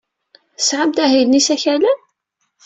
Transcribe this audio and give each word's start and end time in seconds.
Tesɛamt 0.57 0.97
ahil 1.03 1.27
n 1.29 1.37
yisakalen? 1.37 1.99